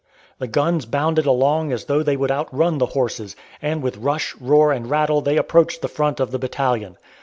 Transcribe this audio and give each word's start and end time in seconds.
The 0.39 0.47
guns 0.47 0.87
bounded 0.87 1.27
along 1.27 1.71
as 1.71 1.85
though 1.85 2.01
they 2.01 2.17
would 2.17 2.31
outrun 2.31 2.79
the 2.79 2.87
horses, 2.97 3.35
and 3.61 3.83
with 3.83 3.97
rush, 3.97 4.35
roar, 4.37 4.71
and 4.71 4.89
rattle 4.89 5.21
they 5.21 5.37
approached 5.37 5.83
the 5.83 5.87
front 5.87 6.19
of 6.19 6.31
the 6.31 6.39
battalion. 6.39 6.97